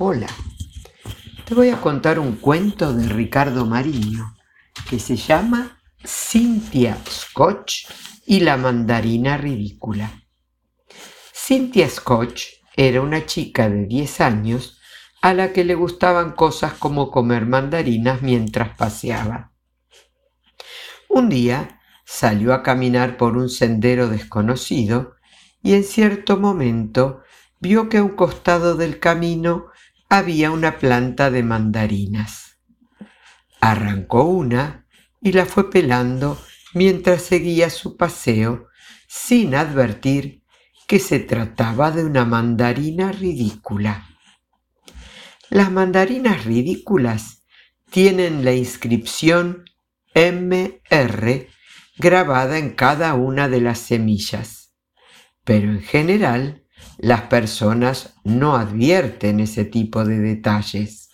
Hola, 0.00 0.28
te 1.44 1.56
voy 1.56 1.70
a 1.70 1.80
contar 1.80 2.20
un 2.20 2.36
cuento 2.36 2.94
de 2.94 3.08
Ricardo 3.08 3.66
Mariño 3.66 4.36
que 4.88 5.00
se 5.00 5.16
llama 5.16 5.80
Cynthia 6.04 6.96
Scotch 7.04 7.88
y 8.24 8.38
la 8.38 8.56
mandarina 8.56 9.36
ridícula. 9.36 10.22
Cynthia 11.34 11.90
Scotch 11.90 12.44
era 12.76 13.00
una 13.00 13.26
chica 13.26 13.68
de 13.68 13.86
10 13.86 14.20
años 14.20 14.78
a 15.20 15.34
la 15.34 15.52
que 15.52 15.64
le 15.64 15.74
gustaban 15.74 16.30
cosas 16.30 16.74
como 16.74 17.10
comer 17.10 17.44
mandarinas 17.46 18.22
mientras 18.22 18.76
paseaba. 18.76 19.50
Un 21.08 21.28
día 21.28 21.80
salió 22.04 22.54
a 22.54 22.62
caminar 22.62 23.16
por 23.16 23.36
un 23.36 23.50
sendero 23.50 24.08
desconocido 24.08 25.16
y 25.60 25.74
en 25.74 25.82
cierto 25.82 26.36
momento 26.36 27.24
vio 27.60 27.88
que 27.88 27.98
a 27.98 28.02
un 28.02 28.14
costado 28.14 28.76
del 28.76 28.98
camino 28.98 29.66
había 30.08 30.50
una 30.50 30.78
planta 30.78 31.30
de 31.30 31.42
mandarinas. 31.42 32.58
Arrancó 33.60 34.24
una 34.24 34.86
y 35.20 35.32
la 35.32 35.46
fue 35.46 35.70
pelando 35.70 36.40
mientras 36.74 37.22
seguía 37.22 37.70
su 37.70 37.96
paseo 37.96 38.68
sin 39.06 39.54
advertir 39.54 40.42
que 40.86 40.98
se 40.98 41.18
trataba 41.18 41.90
de 41.90 42.04
una 42.04 42.24
mandarina 42.24 43.12
ridícula. 43.12 44.08
Las 45.50 45.70
mandarinas 45.70 46.44
ridículas 46.44 47.42
tienen 47.90 48.44
la 48.44 48.52
inscripción 48.52 49.64
MR 50.14 51.48
grabada 51.96 52.58
en 52.58 52.70
cada 52.70 53.14
una 53.14 53.48
de 53.48 53.60
las 53.60 53.78
semillas, 53.78 54.74
pero 55.44 55.70
en 55.70 55.82
general 55.82 56.64
las 56.98 57.22
personas 57.22 58.14
no 58.24 58.56
advierten 58.56 59.40
ese 59.40 59.64
tipo 59.64 60.04
de 60.04 60.18
detalles. 60.18 61.10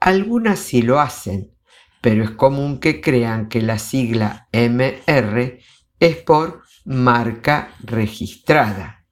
Algunas 0.00 0.58
sí 0.58 0.82
lo 0.82 1.00
hacen, 1.00 1.54
pero 2.00 2.24
es 2.24 2.30
común 2.30 2.78
que 2.78 3.00
crean 3.00 3.48
que 3.48 3.62
la 3.62 3.78
sigla 3.78 4.48
MR 4.52 5.60
es 6.00 6.16
por 6.16 6.62
marca 6.84 7.74
registrada, 7.80 9.06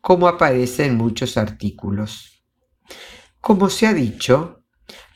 como 0.00 0.28
aparece 0.28 0.86
en 0.86 0.96
muchos 0.96 1.36
artículos. 1.36 2.44
Como 3.40 3.68
se 3.68 3.86
ha 3.86 3.92
dicho, 3.92 4.64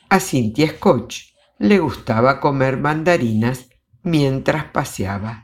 a 0.09 0.19
Cynthia 0.19 0.69
Scotch 0.69 1.33
le 1.59 1.79
gustaba 1.79 2.39
comer 2.39 2.77
mandarinas 2.77 3.69
mientras 4.03 4.65
paseaba 4.65 5.42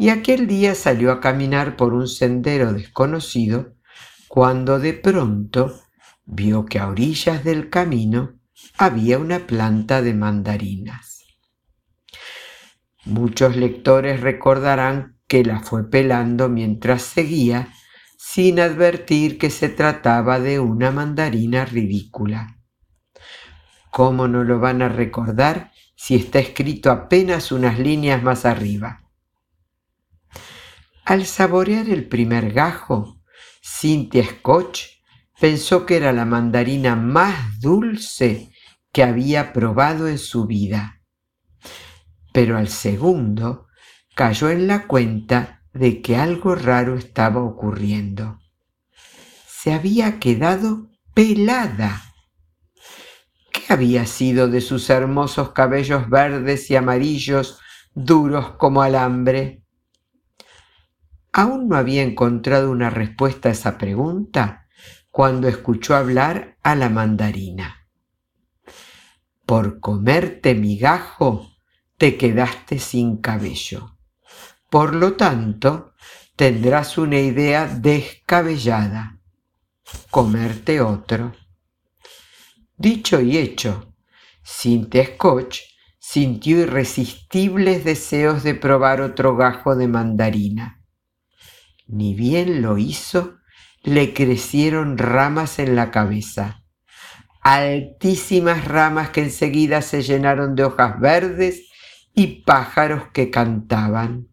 y 0.00 0.08
aquel 0.08 0.46
día 0.46 0.74
salió 0.74 1.12
a 1.12 1.20
caminar 1.20 1.76
por 1.76 1.92
un 1.92 2.08
sendero 2.08 2.72
desconocido 2.72 3.74
cuando 4.28 4.78
de 4.78 4.94
pronto 4.94 5.78
vio 6.24 6.64
que 6.64 6.78
a 6.78 6.88
orillas 6.88 7.44
del 7.44 7.68
camino 7.68 8.40
había 8.78 9.18
una 9.18 9.46
planta 9.46 10.00
de 10.00 10.14
mandarinas. 10.14 11.26
Muchos 13.04 13.56
lectores 13.56 14.22
recordarán 14.22 15.18
que 15.28 15.44
la 15.44 15.60
fue 15.60 15.90
pelando 15.90 16.48
mientras 16.48 17.02
seguía 17.02 17.68
sin 18.16 18.58
advertir 18.58 19.36
que 19.36 19.50
se 19.50 19.68
trataba 19.68 20.40
de 20.40 20.60
una 20.60 20.90
mandarina 20.90 21.66
ridícula. 21.66 22.56
¿Cómo 23.90 24.28
no 24.28 24.44
lo 24.44 24.60
van 24.60 24.80
a 24.80 24.88
recordar 24.88 25.72
si 25.94 26.14
está 26.14 26.38
escrito 26.38 26.90
apenas 26.90 27.52
unas 27.52 27.78
líneas 27.78 28.22
más 28.22 28.46
arriba? 28.46 28.99
Al 31.10 31.26
saborear 31.26 31.88
el 31.88 32.06
primer 32.06 32.52
gajo, 32.52 33.20
Cynthia 33.60 34.24
Scotch 34.24 34.84
pensó 35.40 35.84
que 35.84 35.96
era 35.96 36.12
la 36.12 36.24
mandarina 36.24 36.94
más 36.94 37.58
dulce 37.58 38.52
que 38.92 39.02
había 39.02 39.52
probado 39.52 40.06
en 40.06 40.18
su 40.18 40.46
vida. 40.46 41.02
Pero 42.32 42.56
al 42.56 42.68
segundo 42.68 43.66
cayó 44.14 44.50
en 44.50 44.68
la 44.68 44.86
cuenta 44.86 45.64
de 45.72 46.00
que 46.00 46.14
algo 46.14 46.54
raro 46.54 46.96
estaba 46.96 47.42
ocurriendo. 47.42 48.38
Se 49.48 49.72
había 49.72 50.20
quedado 50.20 50.92
pelada. 51.12 52.04
¿Qué 53.50 53.62
había 53.68 54.06
sido 54.06 54.46
de 54.46 54.60
sus 54.60 54.88
hermosos 54.88 55.50
cabellos 55.50 56.08
verdes 56.08 56.70
y 56.70 56.76
amarillos, 56.76 57.58
duros 57.96 58.52
como 58.52 58.80
alambre? 58.80 59.59
Aún 61.32 61.68
no 61.68 61.76
había 61.76 62.02
encontrado 62.02 62.70
una 62.70 62.90
respuesta 62.90 63.48
a 63.48 63.52
esa 63.52 63.78
pregunta 63.78 64.66
cuando 65.10 65.48
escuchó 65.48 65.94
hablar 65.94 66.56
a 66.62 66.74
la 66.74 66.88
mandarina. 66.88 67.88
Por 69.46 69.80
comerte 69.80 70.54
migajo 70.54 71.50
te 71.96 72.16
quedaste 72.16 72.78
sin 72.78 73.18
cabello. 73.18 73.96
Por 74.70 74.94
lo 74.94 75.14
tanto, 75.14 75.94
tendrás 76.34 76.98
una 76.98 77.18
idea 77.18 77.66
descabellada. 77.66 79.20
Comerte 80.10 80.80
otro. 80.80 81.32
Dicho 82.76 83.20
y 83.20 83.36
hecho, 83.36 83.94
Cynthia 84.44 85.04
Scotch 85.14 85.60
sintió 85.98 86.60
irresistibles 86.60 87.84
deseos 87.84 88.42
de 88.42 88.54
probar 88.54 89.00
otro 89.00 89.36
gajo 89.36 89.76
de 89.76 89.86
mandarina 89.86 90.79
ni 91.90 92.14
bien 92.14 92.62
lo 92.62 92.78
hizo, 92.78 93.38
le 93.82 94.14
crecieron 94.14 94.98
ramas 94.98 95.58
en 95.58 95.74
la 95.74 95.90
cabeza, 95.90 96.64
altísimas 97.42 98.66
ramas 98.66 99.10
que 99.10 99.22
enseguida 99.22 99.82
se 99.82 100.02
llenaron 100.02 100.54
de 100.54 100.64
hojas 100.64 101.00
verdes 101.00 101.68
y 102.14 102.42
pájaros 102.42 103.04
que 103.12 103.30
cantaban. 103.30 104.28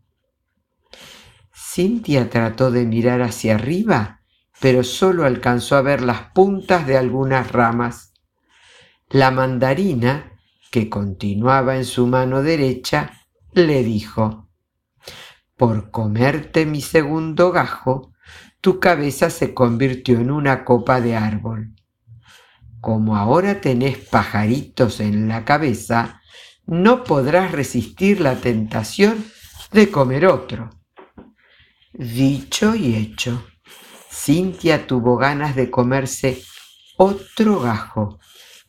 Cintia 1.53 2.29
trató 2.29 2.71
de 2.71 2.85
mirar 2.85 3.21
hacia 3.21 3.55
arriba, 3.55 4.21
pero 4.59 4.83
solo 4.83 5.25
alcanzó 5.25 5.75
a 5.75 5.81
ver 5.81 6.01
las 6.01 6.31
puntas 6.31 6.87
de 6.87 6.97
algunas 6.97 7.51
ramas. 7.51 8.13
La 9.09 9.31
mandarina, 9.31 10.33
que 10.71 10.89
continuaba 10.89 11.77
en 11.77 11.85
su 11.85 12.07
mano 12.07 12.43
derecha, 12.43 13.13
le 13.53 13.83
dijo, 13.83 14.46
por 15.57 15.91
comerte 15.91 16.65
mi 16.65 16.81
segundo 16.81 17.51
gajo, 17.51 18.13
tu 18.61 18.79
cabeza 18.79 19.29
se 19.29 19.53
convirtió 19.53 20.19
en 20.19 20.31
una 20.31 20.63
copa 20.63 21.01
de 21.01 21.15
árbol. 21.15 21.73
Como 22.79 23.17
ahora 23.17 23.59
tenés 23.59 23.97
pajaritos 23.97 24.99
en 24.99 25.27
la 25.27 25.45
cabeza, 25.45 26.21
no 26.65 27.03
podrás 27.03 27.51
resistir 27.51 28.21
la 28.21 28.35
tentación 28.35 29.25
de 29.71 29.89
comer 29.89 30.27
otro. 30.27 30.69
Dicho 31.93 32.75
y 32.75 32.95
hecho, 32.95 33.43
Cintia 34.11 34.85
tuvo 34.85 35.17
ganas 35.17 35.55
de 35.55 35.71
comerse 35.71 36.43
otro 36.97 37.59
gajo 37.59 38.19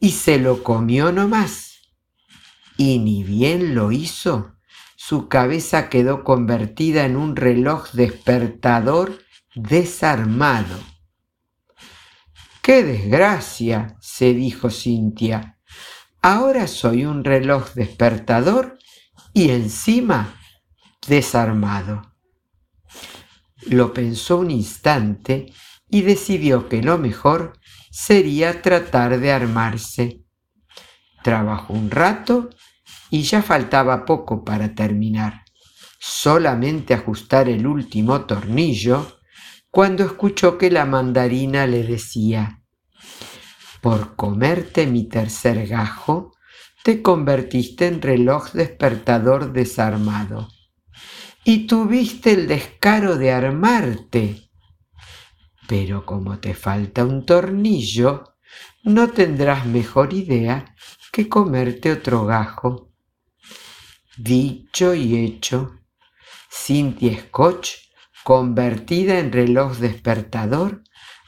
y 0.00 0.12
se 0.12 0.38
lo 0.38 0.62
comió 0.62 1.12
nomás. 1.12 1.80
Y 2.76 2.98
ni 3.00 3.24
bien 3.24 3.74
lo 3.74 3.92
hizo, 3.92 4.57
su 5.00 5.28
cabeza 5.28 5.88
quedó 5.88 6.24
convertida 6.24 7.04
en 7.04 7.16
un 7.16 7.36
reloj 7.36 7.92
despertador 7.92 9.22
desarmado. 9.54 10.76
¡Qué 12.62 12.82
desgracia! 12.82 13.96
se 14.00 14.34
dijo 14.34 14.70
Cintia. 14.70 15.56
Ahora 16.20 16.66
soy 16.66 17.04
un 17.04 17.22
reloj 17.22 17.74
despertador 17.74 18.76
y 19.32 19.50
encima 19.50 20.34
desarmado. 21.06 22.02
Lo 23.68 23.94
pensó 23.94 24.38
un 24.38 24.50
instante 24.50 25.52
y 25.88 26.02
decidió 26.02 26.68
que 26.68 26.82
lo 26.82 26.98
mejor 26.98 27.56
sería 27.92 28.62
tratar 28.62 29.20
de 29.20 29.30
armarse. 29.30 30.24
Trabajó 31.22 31.72
un 31.72 31.88
rato 31.88 32.50
y 33.10 33.22
ya 33.22 33.42
faltaba 33.42 34.04
poco 34.04 34.44
para 34.44 34.74
terminar. 34.74 35.44
Solamente 35.98 36.94
ajustar 36.94 37.48
el 37.48 37.66
último 37.66 38.24
tornillo 38.26 39.18
cuando 39.70 40.04
escuchó 40.04 40.56
que 40.58 40.70
la 40.70 40.86
mandarina 40.86 41.66
le 41.66 41.82
decía, 41.82 42.62
por 43.80 44.16
comerte 44.16 44.86
mi 44.86 45.08
tercer 45.08 45.66
gajo, 45.66 46.32
te 46.82 47.02
convertiste 47.02 47.86
en 47.86 48.00
reloj 48.00 48.52
despertador 48.52 49.52
desarmado. 49.52 50.48
Y 51.44 51.66
tuviste 51.66 52.32
el 52.32 52.48
descaro 52.48 53.16
de 53.16 53.32
armarte. 53.32 54.50
Pero 55.66 56.04
como 56.04 56.38
te 56.38 56.54
falta 56.54 57.04
un 57.04 57.24
tornillo, 57.24 58.34
no 58.82 59.10
tendrás 59.10 59.66
mejor 59.66 60.12
idea 60.12 60.74
que 61.12 61.28
comerte 61.28 61.92
otro 61.92 62.26
gajo. 62.26 62.92
Dicho 64.16 64.94
y 64.94 65.16
hecho, 65.16 65.78
Cynthia 66.50 67.18
Scotch, 67.20 67.70
convertida 68.24 69.18
en 69.18 69.32
reloj 69.32 69.78
despertador, 69.78 70.82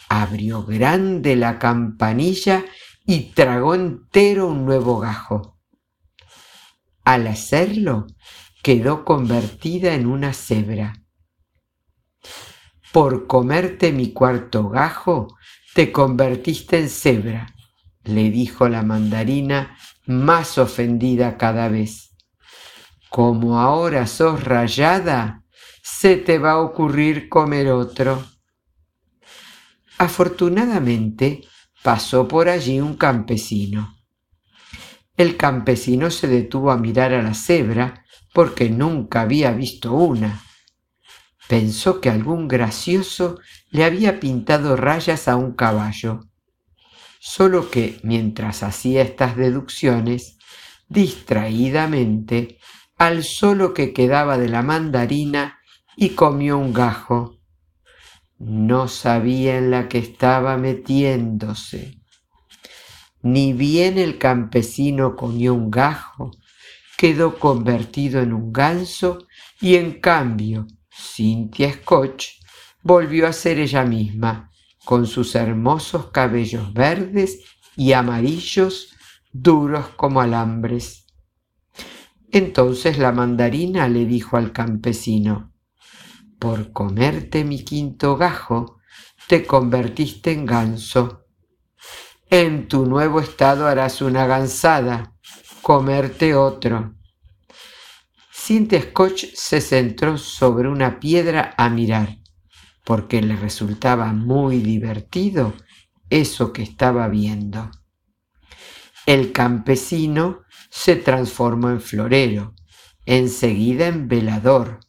abrió 0.09 0.65
grande 0.65 1.37
la 1.37 1.59
campanilla 1.59 2.65
y 3.07 3.33
tragó 3.33 3.75
entero 3.75 4.49
un 4.49 4.65
nuevo 4.65 4.99
gajo. 4.99 5.59
Al 7.05 7.27
hacerlo, 7.27 8.07
quedó 8.63 9.05
convertida 9.05 9.95
en 9.95 10.07
una 10.07 10.33
cebra. 10.33 11.05
Por 12.93 13.27
comerte 13.27 13.93
mi 13.93 14.13
cuarto 14.13 14.69
gajo, 14.69 15.29
te 15.75 15.93
convertiste 15.93 16.81
en 16.81 16.89
cebra, 16.89 17.55
le 18.05 18.31
dijo 18.31 18.69
la 18.69 18.83
mandarina 18.83 19.77
más 20.07 20.59
ofendida 20.59 21.37
cada 21.37 21.69
vez. 21.69 22.17
Como 23.09 23.59
ahora 23.59 24.07
sos 24.07 24.45
rayada, 24.45 25.45
se 25.83 26.17
te 26.17 26.39
va 26.39 26.53
a 26.53 26.61
ocurrir 26.61 27.29
comer 27.29 27.69
otro. 27.69 28.25
Afortunadamente 29.99 31.43
pasó 31.83 32.27
por 32.27 32.49
allí 32.49 32.81
un 32.81 32.97
campesino. 32.97 33.97
El 35.17 35.37
campesino 35.37 36.11
se 36.11 36.29
detuvo 36.29 36.71
a 36.71 36.79
mirar 36.79 37.13
a 37.13 37.23
la 37.23 37.35
cebra 37.35 38.05
porque 38.33 38.71
nunca 38.71 39.23
había 39.23 39.51
visto 39.53 39.93
una. 39.93 40.43
Pensó 41.49 42.01
que 42.01 42.09
algún 42.09 42.49
gracioso 42.49 43.39
le 43.71 43.85
había 43.85 44.21
pintado 44.21 44.77
rayas 44.77 45.29
a 45.29 45.37
un 45.37 45.53
caballo. 45.53 46.30
Solo 47.21 47.71
que 47.71 48.01
mientras 48.03 48.65
hacía 48.65 49.03
estas 49.03 49.37
deducciones, 49.37 50.39
distraídamente 50.89 52.59
alzó 52.97 53.55
lo 53.55 53.75
que 53.75 53.93
quedaba 53.93 54.39
de 54.39 54.49
la 54.49 54.63
mandarina 54.63 55.61
y 55.97 56.11
comió 56.11 56.59
un 56.59 56.73
gajo 56.73 57.41
no 58.41 58.89
sabía 58.89 59.59
en 59.59 59.71
la 59.71 59.87
que 59.89 59.99
estaba 59.99 60.57
metiéndose. 60.57 61.99
Ni 63.23 63.53
bien 63.53 63.99
el 63.99 64.17
campesino 64.17 65.15
comió 65.15 65.53
un 65.53 65.71
gajo, 65.71 66.31
quedó 66.97 67.39
convertido 67.39 68.21
en 68.23 68.33
un 68.33 68.51
ganso 68.51 69.27
y 69.61 69.77
en 69.77 70.01
cambio 70.01 70.67
Cynthia 70.91 71.71
Scotch 71.75 72.41
volvió 72.83 73.27
a 73.27 73.35
ser 73.35 73.59
ella 73.59 73.85
misma, 73.85 74.50
con 74.85 75.07
sus 75.07 75.35
hermosos 75.35 76.07
cabellos 76.07 76.73
verdes 76.73 77.41
y 77.77 77.93
amarillos 77.93 78.95
duros 79.33 79.89
como 79.97 80.21
alambres. 80.21 81.07
Entonces 82.33 82.99
la 82.99 83.13
mandarina 83.13 83.89
le 83.89 84.07
dijo 84.07 84.37
al 84.37 84.53
campesino, 84.53 85.53
por 86.39 86.73
comerte 86.73 87.45
mi 87.45 87.65
quinto 87.65 88.17
gajo, 88.17 88.79
te 89.27 89.47
convertiste 89.47 90.33
en 90.33 90.47
ganso. 90.47 91.27
En 92.31 92.69
tu 92.69 92.87
nuevo 92.87 93.21
estado 93.21 93.67
harás 93.67 94.01
una 94.01 94.27
gansada, 94.27 95.15
comerte 95.61 96.35
otro. 96.35 96.95
Cintia 98.33 98.81
Scotch 98.81 99.27
se 99.35 99.61
centró 99.61 100.17
sobre 100.17 100.69
una 100.69 100.99
piedra 100.99 101.55
a 101.59 101.69
mirar, 101.69 102.20
porque 102.85 103.23
le 103.23 103.37
resultaba 103.37 104.13
muy 104.13 104.59
divertido 104.59 105.55
eso 106.09 106.53
que 106.53 106.63
estaba 106.63 107.09
viendo. 107.09 107.71
El 109.07 109.33
campesino 109.33 110.41
se 110.71 110.97
transformó 110.97 111.71
en 111.71 111.81
florero, 111.81 112.55
enseguida 113.07 113.87
en 113.87 114.09
velador, 114.09 114.81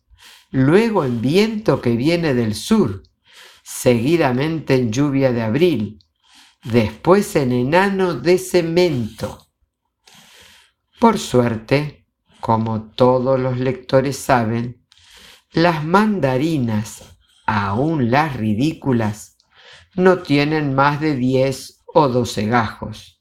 luego 0.52 1.06
en 1.06 1.22
viento 1.22 1.82
que 1.82 1.96
viene 1.96 2.34
del 2.34 2.56
sur, 2.56 3.04
seguidamente 3.64 4.76
en 4.76 4.92
lluvia 4.92 5.32
de 5.32 5.42
abril, 5.42 6.00
después 6.64 7.36
en 7.36 7.52
enano 7.52 8.14
de 8.14 8.38
cemento. 8.38 9.48
Por 11.00 11.18
suerte, 11.18 12.06
como 12.40 12.92
todos 12.92 13.40
los 13.40 13.58
lectores 13.58 14.18
saben, 14.18 14.86
las 15.52 15.84
mandarinas, 15.84 17.18
aún 17.46 18.12
las 18.12 18.36
ridículas, 18.36 19.38
no 19.96 20.20
tienen 20.20 20.74
más 20.74 21.02
de 21.02 21.16
diez 21.16 21.82
o 21.94 22.08
doce 22.08 22.46
gajos, 22.46 23.18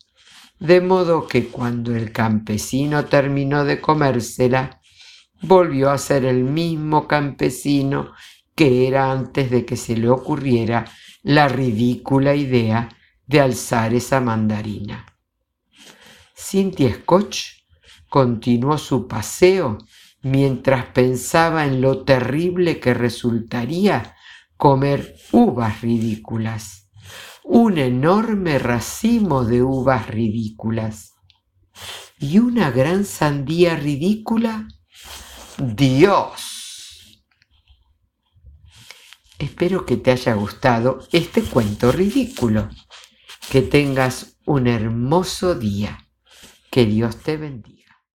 de 0.59 0.81
modo 0.81 1.27
que 1.27 1.49
cuando 1.49 1.95
el 1.95 2.13
campesino 2.13 3.07
terminó 3.07 3.65
de 3.65 3.81
comérsela, 3.81 4.81
volvió 5.43 5.91
a 5.91 5.99
ser 5.99 6.25
el 6.25 6.45
mismo 6.45 7.09
campesino 7.09 8.13
que 8.55 8.87
era 8.87 9.11
antes 9.11 9.51
de 9.51 9.65
que 9.65 9.77
se 9.77 9.97
le 9.97 10.11
ocurriera 10.11 10.85
la 11.23 11.49
ridícula 11.49 12.35
idea 12.35 12.89
de 13.27 13.41
alzar 13.41 13.95
esa 13.95 14.21
mandarina. 14.21 15.07
Cynthia 16.35 16.95
Scotch 16.95 17.61
continuó 18.09 18.77
su 18.77 19.07
paseo 19.07 19.79
mientras 20.23 20.87
pensaba 20.87 21.67
en 21.67 21.81
lo 21.81 22.05
terrible 22.05 22.81
que 22.81 22.95
resultaría 22.95 24.17
comer 24.57 25.17
uvas 25.33 25.81
ridículas, 25.81 26.91
un 27.45 27.79
enorme 27.79 28.59
racimo 28.59 29.45
de 29.45 29.63
uvas 29.63 30.07
ridículas 30.07 31.15
y 32.19 32.39
una 32.39 32.71
gran 32.71 33.05
sandía 33.05 33.77
ridícula 33.77 34.69
Dios. 35.57 37.23
Espero 39.39 39.87
que 39.87 39.97
te 39.97 40.11
haya 40.11 40.35
gustado 40.35 41.01
este 41.13 41.43
cuento 41.43 41.93
ridículo. 41.93 42.69
Que 43.51 43.63
tengas 43.63 44.37
un 44.45 44.67
hermoso 44.67 45.55
día. 45.55 46.07
Que 46.71 46.85
Dios 46.85 47.17
te 47.17 47.37
bendiga. 47.39 47.80